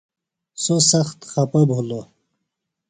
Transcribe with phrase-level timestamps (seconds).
[0.63, 2.05] سوۡ سخت خپہ بِھلوۡ۔